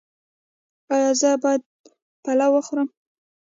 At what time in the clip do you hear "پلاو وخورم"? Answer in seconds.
2.23-2.87